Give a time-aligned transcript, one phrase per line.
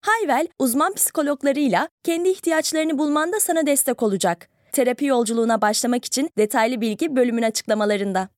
[0.00, 4.48] Hayvel, uzman psikologlarıyla kendi ihtiyaçlarını bulmanda sana destek olacak.
[4.72, 8.28] Terapi yolculuğuna başlamak için detaylı bilgi bölümün açıklamalarında.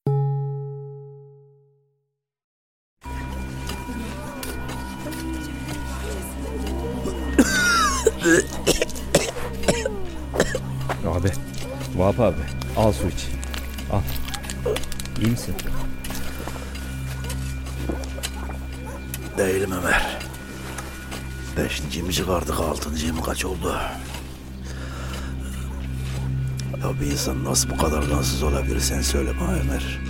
[11.07, 11.31] Abi,
[11.97, 12.43] Vahap abi
[12.77, 13.27] al su iç.
[13.93, 14.01] Al.
[15.23, 15.55] İyi misin?
[19.39, 20.20] Değilim Ömer.
[21.57, 23.77] Beşinci mi çıkardık, altıncı mı kaç oldu?
[26.83, 30.01] Ya bir insan nasıl bu kadar gansız olabilir sen söyle bana Ömer.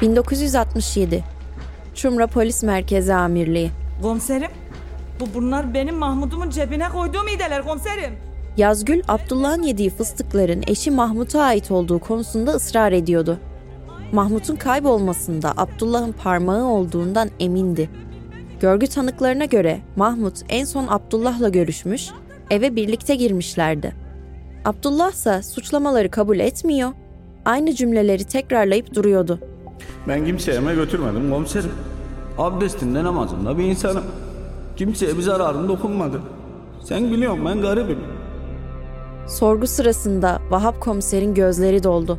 [0.00, 1.20] ...1967...
[1.94, 3.70] ...Çumra Polis Merkezi Amirliği...
[4.02, 4.50] Komiserim,
[5.20, 8.12] bu bunlar benim Mahmud'umun cebine koyduğum iğdeler komiserim.
[8.56, 13.38] Yazgül, Abdullah'ın yediği fıstıkların eşi Mahmut'a ait olduğu konusunda ısrar ediyordu.
[14.12, 17.90] Mahmut'un kaybolmasında Abdullah'ın parmağı olduğundan emindi.
[18.60, 22.08] Görgü tanıklarına göre Mahmut en son Abdullah'la görüşmüş,
[22.50, 23.92] eve birlikte girmişlerdi.
[24.64, 26.92] Abdullah ise suçlamaları kabul etmiyor,
[27.44, 29.40] aynı cümleleri tekrarlayıp duruyordu.
[30.08, 31.70] Ben kimseye eve götürmedim komiserim.
[32.38, 34.04] Abdestimde namazımda bir insanım.
[34.76, 36.20] Kimseye bir zararım dokunmadı.
[36.84, 37.98] Sen biliyorsun ben garibim.
[39.28, 42.18] Sorgu sırasında Vahap komiserin gözleri doldu.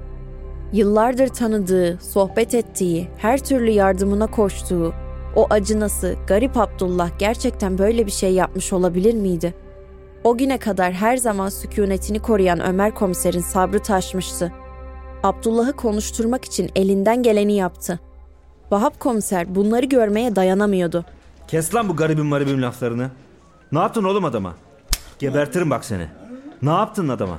[0.73, 4.93] Yıllardır tanıdığı, sohbet ettiği, her türlü yardımına koştuğu,
[5.35, 9.53] o acınası, garip Abdullah gerçekten böyle bir şey yapmış olabilir miydi?
[10.23, 14.51] O güne kadar her zaman sükunetini koruyan Ömer komiserin sabrı taşmıştı.
[15.27, 17.99] Abdullah'ı konuşturmak için elinden geleni yaptı.
[18.71, 21.05] Vahap komiser bunları görmeye dayanamıyordu.
[21.47, 23.09] Kes lan bu garibim maribim laflarını.
[23.71, 24.55] Ne yaptın oğlum adama?
[25.19, 26.07] Gebertirim bak seni.
[26.61, 27.37] Ne yaptın adama?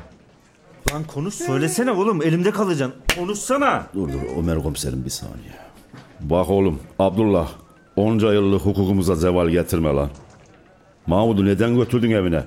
[0.92, 3.00] Lan konuş söylesene oğlum elimde kalacaksın.
[3.18, 3.86] Konuşsana.
[3.94, 5.52] Dur dur Ömer komiserim bir saniye.
[6.20, 7.48] Bak oğlum Abdullah
[7.96, 10.10] onca yıllık hukukumuza zeval getirme lan.
[11.06, 12.44] Mahmud'u neden götürdün evine?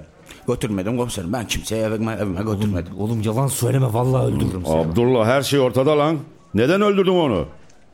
[0.48, 1.34] Götürmedim komiserim.
[1.34, 2.94] Ben kimseye evime, evime götürmedim.
[3.00, 4.76] Oğlum yalan söyleme vallahi öldürürüm seni.
[4.78, 6.18] Abdullah her şey ortada lan.
[6.54, 7.46] Neden öldürdün onu?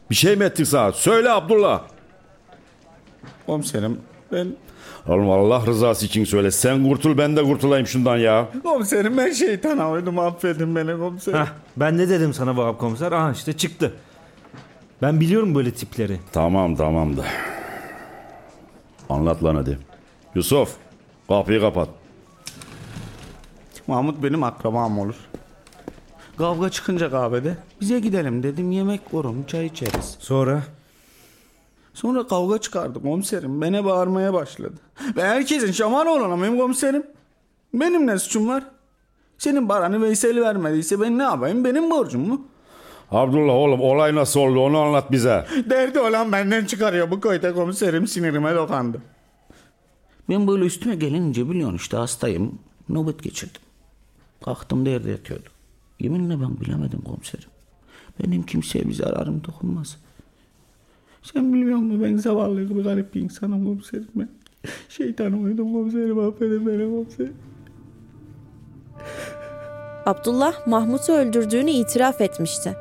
[0.10, 0.92] Bir şey mi ettik sana?
[0.92, 1.82] Söyle Abdullah.
[3.46, 3.98] Komiserim
[4.32, 4.48] ben...
[5.08, 6.52] Oğlum Allah rızası için söyle.
[6.52, 8.48] Sen kurtul ben de kurtulayım şundan ya.
[8.64, 11.40] Komiserim ben şeytana uydum affedin beni komiserim.
[11.40, 11.46] Heh,
[11.78, 13.12] ben ne dedim sana Vahap komiser?
[13.12, 13.94] Aha işte çıktı.
[15.02, 16.20] Ben biliyorum böyle tipleri.
[16.34, 17.24] Tamam tamam da.
[19.10, 19.78] Anlat lan hadi.
[20.36, 20.76] Yusuf
[21.28, 21.90] kapıyı kapat.
[23.88, 25.16] Mahmut benim akrabam olur.
[26.38, 30.16] Kavga çıkınca kahvede bize gidelim dedim yemek korum çay içeriz.
[30.20, 30.64] Sonra?
[31.94, 33.62] Sonra kavga çıkardı komiserim.
[33.62, 34.74] Beni bağırmaya başladı.
[35.16, 37.04] Ben herkesin şaman olanamıyım komiserim.
[37.74, 38.64] Benim ne suçum var?
[39.38, 41.64] Senin paranı Veysel vermediyse ben ne yapayım?
[41.66, 42.42] Benim borcum mu?
[43.12, 45.46] Abdullah oğlum olay nasıl oldu onu anlat bize.
[45.70, 49.02] Derdi olan benden çıkarıyor bu köyde komiserim sinirime dokandı.
[50.30, 52.60] Ben böyle üstüme gelince biliyorsun işte hastayım.
[52.90, 53.62] Nöbet geçirdim.
[54.42, 55.50] Kalktım da yerde yatıyordu.
[56.00, 57.50] Yeminle ben bilemedim komiserim.
[58.24, 59.98] Benim kimseye bir zararım dokunmaz.
[61.24, 64.30] Sen biliyor musun ben zavallı bir garip bir insanım komiserim ben.
[64.90, 67.34] Şeytan uydum komiserim affedin beni komiserim.
[70.06, 72.76] Abdullah Mahmut'u öldürdüğünü itiraf etmişti.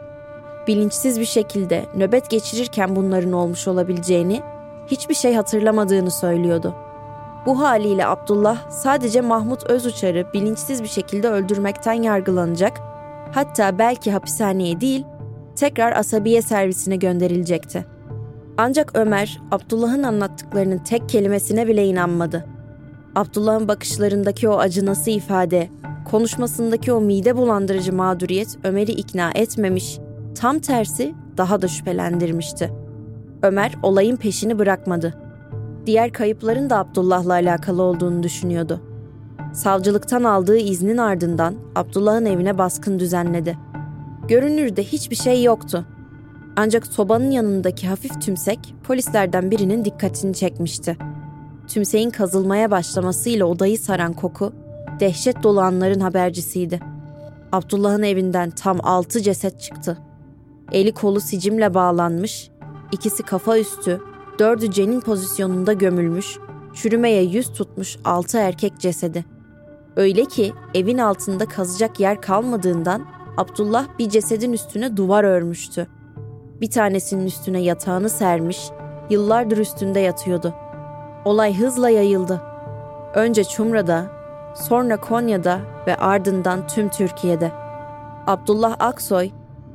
[0.67, 4.41] Bilinçsiz bir şekilde nöbet geçirirken bunların olmuş olabileceğini,
[4.87, 6.75] hiçbir şey hatırlamadığını söylüyordu.
[7.47, 12.81] Bu haliyle Abdullah sadece Mahmut Özuçar'ı bilinçsiz bir şekilde öldürmekten yargılanacak,
[13.33, 15.05] hatta belki hapishaneye değil,
[15.57, 17.87] tekrar asabiye servisine gönderilecekti.
[18.59, 22.47] Ancak Ömer, Abdullah'ın anlattıklarının tek kelimesine bile inanmadı.
[23.15, 25.69] Abdullah'ın bakışlarındaki o acınası ifade,
[26.11, 29.99] konuşmasındaki o mide bulandırıcı mağduriyet Ömer'i ikna etmemiş,
[30.35, 32.73] tam tersi daha da şüphelendirmişti.
[33.43, 35.26] Ömer olayın peşini bırakmadı.
[35.87, 38.81] Diğer kayıpların da Abdullah'la alakalı olduğunu düşünüyordu.
[39.53, 43.59] Savcılıktan aldığı iznin ardından Abdullah'ın evine baskın düzenledi.
[44.29, 45.87] Görünürde hiçbir şey yoktu.
[46.57, 50.97] Ancak sobanın yanındaki hafif tümsek polislerden birinin dikkatini çekmişti.
[51.69, 54.53] Tümseğin kazılmaya başlamasıyla odayı saran koku
[55.01, 56.81] dehşet dolu anların habercisiydi.
[57.53, 59.99] Abdullah'ın evinden tam altı ceset çıktı.
[60.73, 62.51] Eli kolu sicimle bağlanmış,
[62.93, 64.01] ikisi kafa üstü,
[64.39, 66.39] dördü cenin pozisyonunda gömülmüş,
[66.75, 69.25] çürümeye yüz tutmuş altı erkek cesedi.
[69.97, 73.07] Öyle ki evin altında kazacak yer kalmadığından
[73.37, 75.87] Abdullah bir cesedin üstüne duvar örmüştü.
[76.61, 78.71] Bir tanesinin üstüne yatağını sermiş,
[79.11, 80.55] yıllardır üstünde yatıyordu.
[81.25, 82.43] Olay hızla yayıldı.
[83.15, 84.07] Önce Çumra'da,
[84.55, 87.53] sonra Konya'da ve ardından tüm Türkiye'de.
[88.27, 89.31] Abdullah Aksoy,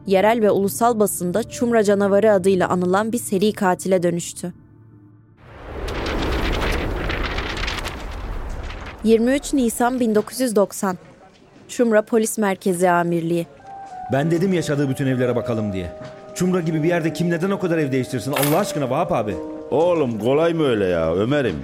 [0.07, 4.53] yerel ve ulusal basında Çumra canavarı adıyla anılan bir seri katile dönüştü.
[9.03, 10.97] 23 Nisan 1990
[11.67, 13.47] Çumra Polis Merkezi Amirliği
[14.13, 15.91] Ben dedim yaşadığı bütün evlere bakalım diye.
[16.35, 19.35] Çumra gibi bir yerde kim neden o kadar ev değiştirsin Allah aşkına Vahap abi.
[19.71, 21.55] Oğlum kolay mı öyle ya Ömer'im?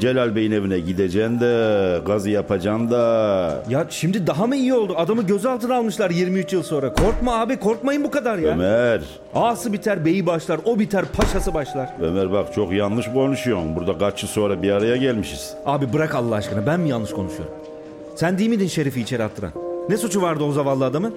[0.00, 3.64] Celal Bey'in evine gideceksin de gazı yapacaksın da.
[3.68, 4.94] Ya şimdi daha mı iyi oldu?
[4.96, 6.92] Adamı gözaltına almışlar 23 yıl sonra.
[6.94, 8.50] Korkma abi korkmayın bu kadar ya.
[8.52, 9.02] Ömer,
[9.34, 11.94] Ağası biter beyi başlar o biter paşası başlar.
[12.02, 13.76] Ömer bak çok yanlış konuşuyorsun.
[13.76, 15.54] Burada kaç yıl sonra bir araya gelmişiz.
[15.66, 17.54] Abi bırak Allah aşkına ben mi yanlış konuşuyorum?
[18.16, 19.52] Sen değil miydin Şerif'i içeri attıran?
[19.88, 21.14] Ne suçu vardı o zavallı adamın?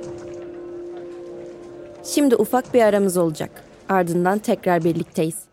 [2.04, 3.50] Şimdi ufak bir aramız olacak.
[3.90, 5.53] Ardından tekrar birlikteyiz.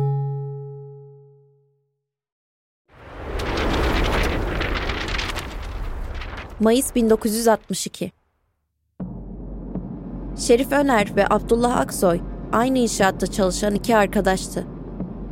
[6.61, 8.11] Mayıs 1962
[10.37, 12.21] Şerif Öner ve Abdullah Aksoy
[12.51, 14.67] aynı inşaatta çalışan iki arkadaştı.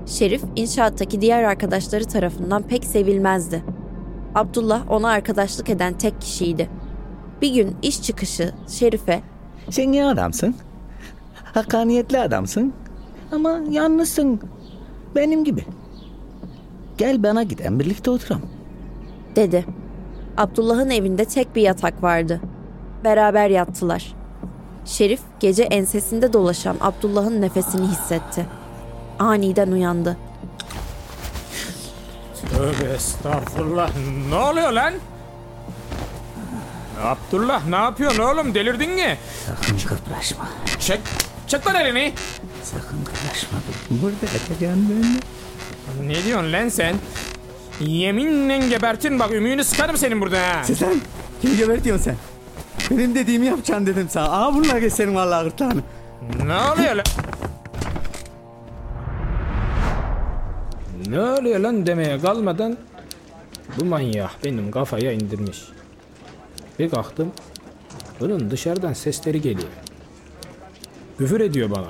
[0.06, 3.64] Şerif inşaattaki diğer arkadaşları tarafından pek sevilmezdi.
[4.36, 6.70] Abdullah ona arkadaşlık eden tek kişiydi.
[7.42, 9.22] Bir gün iş çıkışı Şerif'e
[9.70, 10.56] Sen iyi adamsın.
[11.54, 12.74] Hakkaniyetli adamsın.
[13.32, 14.40] Ama yalnızsın.
[15.16, 15.66] Benim gibi.
[16.98, 18.50] Gel bana gidelim birlikte oturalım.
[19.36, 19.66] dedi.
[20.40, 22.42] Abdullah'ın evinde tek bir yatak vardı.
[23.04, 24.14] Beraber yattılar.
[24.86, 28.46] Şerif gece ensesinde dolaşan Abdullah'ın nefesini hissetti.
[29.20, 30.18] Aniden uyandı.
[32.52, 33.90] Tövbe estağfurullah.
[34.30, 34.94] Ne oluyor lan?
[37.04, 39.18] Abdullah ne yapıyorsun oğlum delirdin mi?
[39.46, 40.48] Sakın kıpraşma.
[40.80, 41.00] Çek,
[41.48, 42.14] çek lan elini.
[42.64, 43.60] Sakın kıpraşma.
[43.90, 46.18] Burada yatacaksın benimle.
[46.20, 46.96] Ne diyorsun lan sen?
[47.80, 50.64] Yeminle gebertin bak ümüğünü sıkarım senin burada ha.
[50.64, 50.96] Sen
[51.42, 52.16] kimi gebertiyorsun sen?
[52.98, 54.32] Benim dediğimi yapacaksın dedim sana.
[54.32, 55.82] Aa bununla geç senin vallahi gırtlağını.
[56.46, 57.04] Ne oluyor lan?
[61.08, 62.78] Ne oluyor lan demeye kalmadan
[63.78, 65.64] bu manyak benim kafaya indirmiş.
[66.80, 67.32] Bir kalktım
[68.20, 69.70] bunun dışarıdan sesleri geliyor.
[71.18, 71.88] Küfür ediyor bana.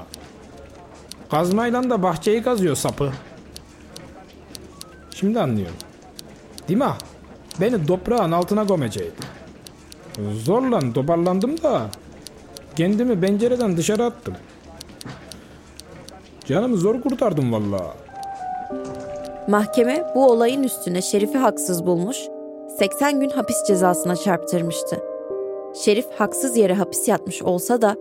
[1.31, 3.11] Kazmayla da bahçeyi kazıyor sapı.
[5.19, 5.75] Şimdi anlıyorum.
[6.69, 6.85] Mi?
[7.61, 9.27] Beni toprağın altına gömecekti.
[10.33, 11.81] Zorla toparlandım da
[12.75, 14.33] kendimi pencereden dışarı attım.
[16.45, 17.97] Canımı zor kurtardım vallahi.
[19.47, 22.17] Mahkeme bu olayın üstüne Şerif'i haksız bulmuş,
[22.77, 24.99] 80 gün hapis cezasına çarptırmıştı.
[25.75, 27.95] Şerif haksız yere hapis yatmış olsa da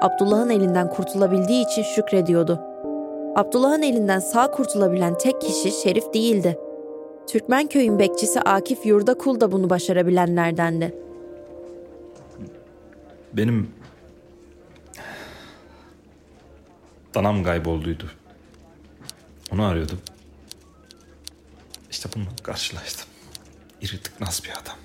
[0.00, 2.71] Abdullah'ın elinden kurtulabildiği için şükrediyordu.
[3.36, 6.58] Abdullah'ın elinden sağ kurtulabilen tek kişi Şerif değildi.
[7.28, 10.94] Türkmenköy'ün bekçisi Akif Yurdakul da bunu başarabilenlerdendi.
[13.32, 13.70] Benim
[17.14, 18.04] danam kaybolduydu.
[19.52, 19.98] Onu arıyordum.
[21.90, 23.08] İşte bununla karşılaştım.
[23.80, 24.76] iri tıknaz bir adam.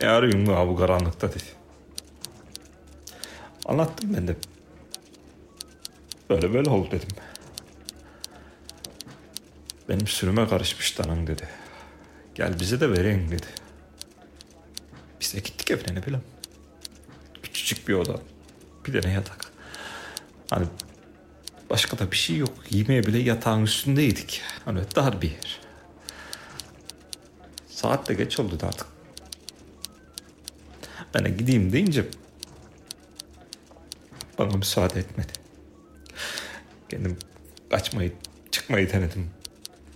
[0.00, 1.42] Ne arıyorsun la bu karanlıkta dedi.
[3.64, 4.36] Anlattım ben de.
[6.30, 7.08] Böyle böyle oldu dedim.
[9.88, 11.48] Benim sürüme karışmış danın dedi.
[12.34, 13.46] Gel bize de vereyim dedi.
[15.20, 16.24] Biz de gittik evine ne bileyim.
[17.42, 18.20] Küçücük bir oda.
[18.86, 19.52] Bir de ne yatak.
[20.50, 20.66] Hani
[21.70, 22.52] başka da bir şey yok.
[22.70, 24.42] Yemeğe bile yatağın üstündeydik.
[24.64, 25.60] Hani dar bir yer.
[27.68, 28.86] Saat de geç oldu artık.
[31.14, 32.04] Ben de gideyim deyince
[34.38, 35.43] bana müsaade etmedi.
[36.94, 37.16] Kendim
[37.70, 38.12] kaçmayı,
[38.50, 39.30] çıkmayı denedim.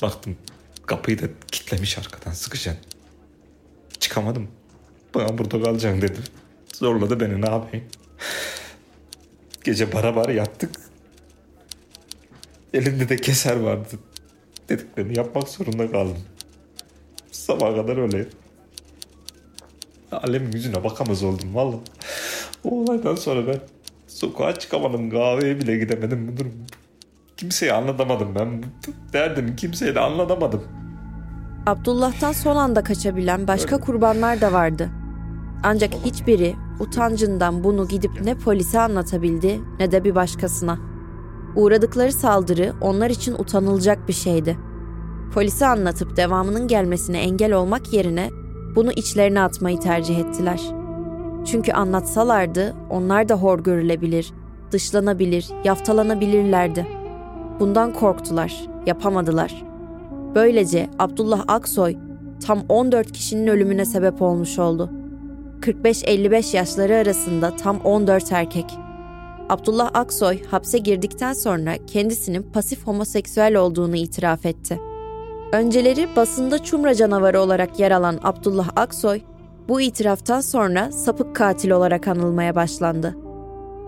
[0.03, 0.37] Baktım
[0.87, 2.75] kapıyı da kilitlemiş arkadan sıkışan.
[4.01, 4.49] Çıkamadım.
[5.15, 6.19] Bana burada kalacaksın dedi.
[6.75, 7.85] Zorladı beni ne yapayım.
[9.65, 10.71] Gece bara bara yattık.
[12.75, 13.89] Elinde de keser vardı.
[14.69, 16.23] Dediklerini yapmak zorunda kaldım.
[17.33, 18.27] Sabaha kadar öyle.
[20.13, 21.77] Alemin yüzüne bakamaz oldum valla.
[22.65, 23.61] O olaydan sonra ben
[24.07, 25.11] sokağa çıkamadım.
[25.11, 26.29] Kahveye bile gidemedim.
[26.33, 26.53] Bu durum.
[27.39, 28.63] Kimseye anlatamadım ben.
[29.13, 30.63] Derdimi kimseye de anlatamadım.
[31.67, 34.89] Abdullah'tan son anda kaçabilen başka kurbanlar da vardı.
[35.63, 40.79] Ancak hiçbiri utancından bunu gidip ne polise anlatabildi ne de bir başkasına.
[41.57, 44.59] Uğradıkları saldırı onlar için utanılacak bir şeydi.
[45.35, 48.31] Polise anlatıp devamının gelmesine engel olmak yerine
[48.77, 50.61] bunu içlerine atmayı tercih ettiler.
[51.47, 54.33] Çünkü anlatsalardı onlar da hor görülebilir,
[54.73, 56.98] dışlanabilir, yaftalanabilirlerdi.
[57.61, 59.63] Bundan korktular, yapamadılar.
[60.35, 61.97] Böylece Abdullah Aksoy
[62.47, 64.91] tam 14 kişinin ölümüne sebep olmuş oldu.
[65.61, 68.67] 45-55 yaşları arasında tam 14 erkek.
[69.49, 74.81] Abdullah Aksoy hapse girdikten sonra kendisinin pasif homoseksüel olduğunu itiraf etti.
[75.53, 79.21] Önceleri basında Çumra canavarı olarak yer alan Abdullah Aksoy,
[79.69, 83.28] bu itiraftan sonra sapık katil olarak anılmaya başlandı.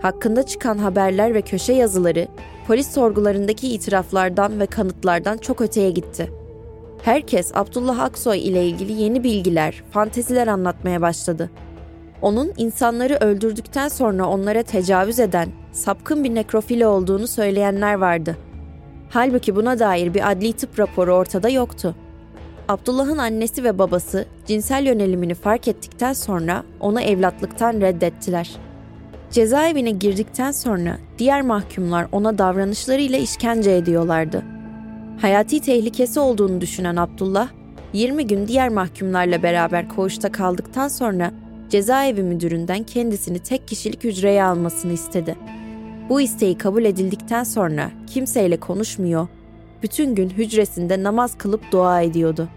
[0.01, 2.27] Hakkında çıkan haberler ve köşe yazıları
[2.67, 6.31] polis sorgularındaki itiraflardan ve kanıtlardan çok öteye gitti.
[7.03, 11.49] Herkes Abdullah Aksoy ile ilgili yeni bilgiler, fanteziler anlatmaya başladı.
[12.21, 18.37] Onun insanları öldürdükten sonra onlara tecavüz eden, sapkın bir nekrofili olduğunu söyleyenler vardı.
[19.09, 21.95] Halbuki buna dair bir adli tıp raporu ortada yoktu.
[22.67, 28.70] Abdullah'ın annesi ve babası cinsel yönelimini fark ettikten sonra onu evlatlıktan reddettiler.
[29.31, 34.43] Cezaevine girdikten sonra diğer mahkumlar ona davranışlarıyla işkence ediyorlardı.
[35.21, 37.49] Hayati tehlikesi olduğunu düşünen Abdullah,
[37.93, 41.31] 20 gün diğer mahkumlarla beraber koğuşta kaldıktan sonra
[41.69, 45.35] cezaevi müdüründen kendisini tek kişilik hücreye almasını istedi.
[46.09, 49.27] Bu isteği kabul edildikten sonra kimseyle konuşmuyor,
[49.83, 52.49] bütün gün hücresinde namaz kılıp dua ediyordu.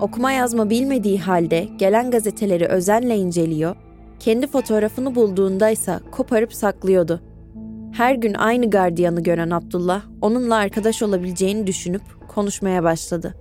[0.00, 3.76] Okuma yazma bilmediği halde gelen gazeteleri özenle inceliyor,
[4.20, 7.20] kendi fotoğrafını bulduğunda ise koparıp saklıyordu.
[7.92, 13.34] Her gün aynı gardiyanı gören Abdullah, onunla arkadaş olabileceğini düşünüp konuşmaya başladı.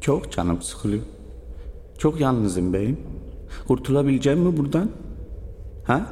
[0.00, 1.02] Çok canım sıkılıyor.
[1.98, 3.00] Çok yalnızım beyim.
[3.68, 4.90] Kurtulabileceğim mi buradan?
[5.84, 6.06] Ha?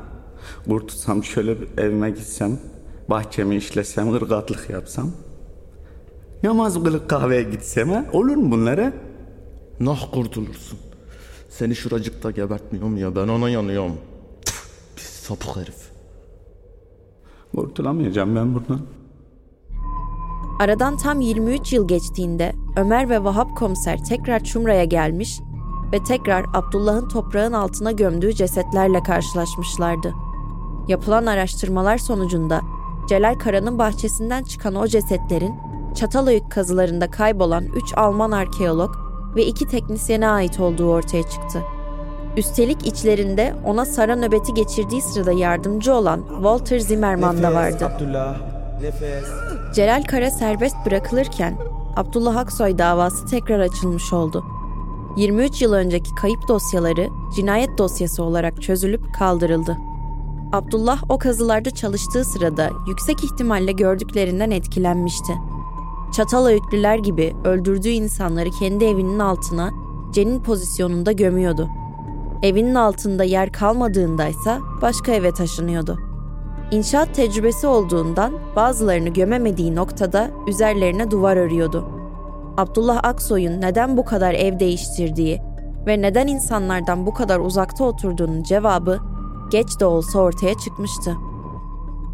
[0.69, 2.59] Kurtulsam şöyle bir evime gitsem,
[3.11, 5.11] bahçemi işlesem, ırgatlık yapsam.
[6.43, 8.05] Namaz kılıp kahveye gitsem ha?
[8.13, 8.93] Olur mu bunlara?
[9.81, 10.79] Nah kurtulursun.
[11.51, 13.93] Seni şuracıkta gebertmiyorum ya ben ona yanıyorum.
[14.97, 15.91] Pis sapık herif.
[17.57, 18.81] Kurtulamayacağım ben buradan.
[20.61, 25.41] Aradan tam 23 yıl geçtiğinde Ömer ve Vahap komiser tekrar Çumra'ya gelmiş
[25.93, 30.15] ve tekrar Abdullah'ın toprağın altına gömdüğü cesetlerle karşılaşmışlardı.
[30.89, 32.61] Yapılan araştırmalar sonucunda
[33.09, 35.55] Celal Kara'nın bahçesinden çıkan o cesetlerin
[35.95, 41.63] Çatalhöyük kazılarında kaybolan 3 Alman arkeolog ve 2 teknisyene ait olduğu ortaya çıktı.
[42.37, 47.93] Üstelik içlerinde ona sara nöbeti geçirdiği sırada yardımcı olan Walter Zimmermann da vardı.
[47.97, 48.37] Abdullah.
[48.83, 49.25] Nefes.
[49.75, 51.57] Celal Kara serbest bırakılırken
[51.97, 54.45] Abdullah Aksoy davası tekrar açılmış oldu.
[55.17, 59.77] 23 yıl önceki kayıp dosyaları cinayet dosyası olarak çözülüp kaldırıldı.
[60.53, 65.33] Abdullah o kazılarda çalıştığı sırada yüksek ihtimalle gördüklerinden etkilenmişti.
[66.13, 69.71] Çatalhöyüklüler gibi öldürdüğü insanları kendi evinin altına
[70.13, 71.69] cenin pozisyonunda gömüyordu.
[72.43, 75.99] Evinin altında yer kalmadığındaysa başka eve taşınıyordu.
[76.71, 81.89] İnşaat tecrübesi olduğundan bazılarını gömemediği noktada üzerlerine duvar örüyordu.
[82.57, 85.41] Abdullah Aksoy'un neden bu kadar ev değiştirdiği
[85.87, 89.01] ve neden insanlardan bu kadar uzakta oturduğunun cevabı
[89.51, 91.17] geç de olsa ortaya çıkmıştı.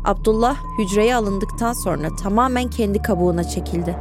[0.07, 3.97] Abdullah hücreye alındıktan sonra tamamen kendi kabuğuna çekildi.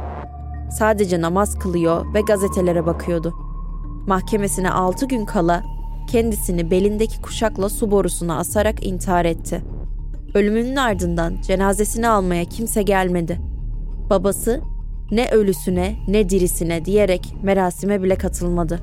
[0.70, 3.34] sadece namaz kılıyor ve gazetelere bakıyordu.
[4.06, 5.62] Mahkemesine 6 gün kala
[6.10, 9.62] kendisini belindeki kuşakla su borusuna asarak intihar etti.
[10.34, 13.40] Ölümünün ardından cenazesini almaya kimse gelmedi.
[14.10, 14.60] Babası
[15.10, 18.80] ne ölüsüne ne dirisine diyerek merasime bile katılmadı.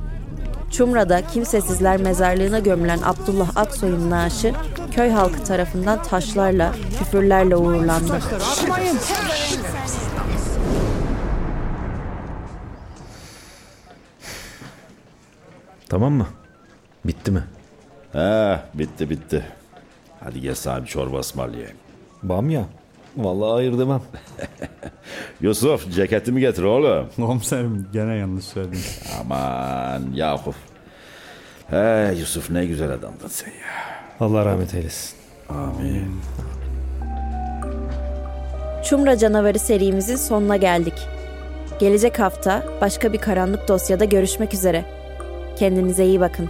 [0.73, 4.53] Çumra'da kimsesizler mezarlığına gömülen Abdullah Aksoy'un naaşı
[4.91, 8.19] köy halkı tarafından taşlarla, küfürlerle uğurlandı.
[15.89, 16.27] Tamam mı?
[17.05, 17.43] Bitti mi?
[18.11, 19.45] He bitti bitti.
[20.19, 21.77] Hadi gel bir çorba ısmarlayayım.
[22.23, 22.65] Bamya.
[23.17, 24.01] Vallahi hayır demem.
[25.43, 27.07] Yusuf ceketimi getir oğlum.
[27.15, 28.79] Komiserim gene yanlış söyledim.
[29.21, 30.55] Aman Yakup.
[31.69, 33.95] He Yusuf ne güzel adamdın sen ya.
[34.19, 35.17] Allah rahmet eylesin.
[35.49, 36.21] Amin.
[38.83, 41.07] Çumra Canavarı serimizin sonuna geldik.
[41.79, 44.85] Gelecek hafta başka bir karanlık dosyada görüşmek üzere.
[45.59, 46.49] Kendinize iyi bakın.